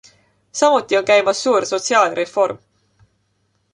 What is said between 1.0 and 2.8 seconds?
käimas suur sotsiaalreform.